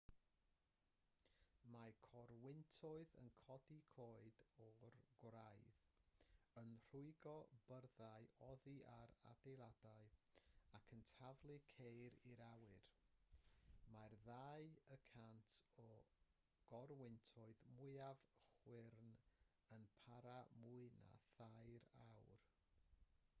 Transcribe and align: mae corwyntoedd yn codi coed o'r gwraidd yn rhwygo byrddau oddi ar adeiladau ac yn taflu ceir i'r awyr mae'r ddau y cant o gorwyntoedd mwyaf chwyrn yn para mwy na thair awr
mae 1.73 1.91
corwyntoedd 2.05 3.11
yn 3.23 3.27
codi 3.41 3.75
coed 3.95 4.39
o'r 4.67 4.95
gwraidd 5.23 5.75
yn 6.61 6.71
rhwygo 6.85 7.33
byrddau 7.67 8.29
oddi 8.47 8.73
ar 8.93 9.13
adeiladau 9.33 10.07
ac 10.79 10.89
yn 10.97 11.03
taflu 11.11 11.59
ceir 11.73 12.15
i'r 12.31 12.41
awyr 12.47 12.89
mae'r 13.97 14.15
ddau 14.25 14.73
y 14.97 14.97
cant 15.11 15.55
o 15.83 15.87
gorwyntoedd 16.73 17.61
mwyaf 17.77 18.25
chwyrn 18.55 19.13
yn 19.77 19.85
para 20.01 20.39
mwy 20.63 20.83
na 21.03 21.15
thair 21.35 21.87
awr 22.07 22.35